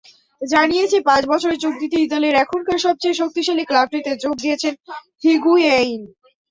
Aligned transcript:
জানিয়েছে, 0.41 0.97
পাঁচ 1.07 1.23
বছরের 1.31 1.61
চুক্তিতে 1.63 1.97
ইতালির 2.01 2.39
এখনকার 2.43 2.77
সবচেয়ে 2.85 3.19
শক্তিশালী 3.21 3.63
ক্লাবটিতে 3.65 4.11
যোগ 4.23 4.35
দিয়েছেন 4.43 4.73
হিগুয়েইন। 5.23 6.01